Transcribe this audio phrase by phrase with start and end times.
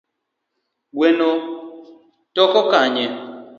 [0.97, 1.31] Gweno
[2.35, 3.05] toko kanye?